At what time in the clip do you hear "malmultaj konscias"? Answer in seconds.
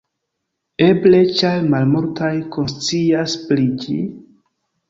1.75-3.37